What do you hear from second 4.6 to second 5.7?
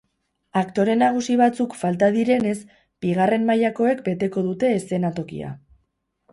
eszenatokia.